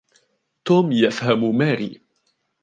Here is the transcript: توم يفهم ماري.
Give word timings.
توم 0.65 0.91
يفهم 0.91 1.55
ماري. 1.57 2.01